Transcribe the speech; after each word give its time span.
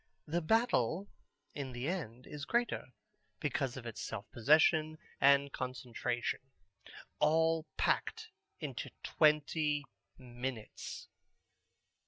The 0.25 0.41
Battle 0.41 1.09
in 1.53 1.73
the 1.73 1.87
end 1.87 2.25
is 2.25 2.43
greater, 2.45 2.87
because 3.39 3.77
of 3.77 3.85
its 3.85 4.01
self 4.01 4.25
possession 4.31 4.97
and 5.19 5.51
concentration: 5.53 6.39
all 7.19 7.67
packed 7.77 8.29
into 8.59 8.89
twenty 9.03 9.85
minutes. 10.17 11.07